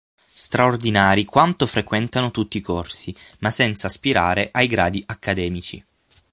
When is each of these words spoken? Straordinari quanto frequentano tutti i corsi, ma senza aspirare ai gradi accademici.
Straordinari 0.33 1.25
quanto 1.25 1.67
frequentano 1.67 2.31
tutti 2.31 2.57
i 2.57 2.61
corsi, 2.61 3.15
ma 3.41 3.51
senza 3.51 3.85
aspirare 3.85 4.49
ai 4.51 4.65
gradi 4.65 5.03
accademici. 5.05 5.85